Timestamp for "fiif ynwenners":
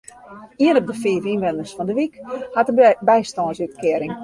1.03-1.75